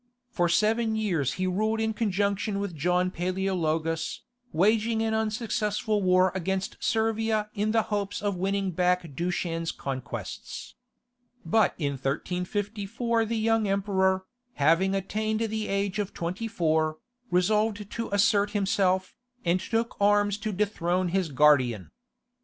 For 0.31 0.49
seven 0.49 0.95
years 0.95 1.33
he 1.33 1.45
ruled 1.45 1.79
in 1.79 1.93
conjunction 1.93 2.57
with 2.57 2.73
John 2.75 3.11
Paleologus, 3.11 4.21
waging 4.51 5.03
an 5.03 5.13
unsuccessful 5.13 6.01
war 6.01 6.31
against 6.33 6.75
Servia 6.79 7.51
in 7.53 7.69
the 7.69 7.83
hopes 7.93 8.19
of 8.19 8.35
winning 8.35 8.71
back 8.71 9.03
Dushan's 9.15 9.71
conquests. 9.71 10.73
But 11.45 11.75
in 11.77 11.91
1354 11.91 13.25
the 13.25 13.37
young 13.37 13.67
emperor, 13.67 14.25
having 14.55 14.95
attained 14.95 15.41
the 15.41 15.67
age 15.67 15.99
of 15.99 16.15
twenty 16.15 16.47
four, 16.47 16.97
resolved 17.29 17.87
to 17.91 18.09
assert 18.09 18.53
himself, 18.57 19.13
and 19.45 19.59
took 19.59 19.97
arms 20.01 20.39
to 20.39 20.51
dethrone 20.51 21.09
his 21.09 21.29
guardian. 21.29 21.91